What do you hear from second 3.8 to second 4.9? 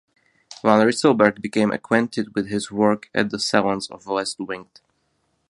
of Les Vingt.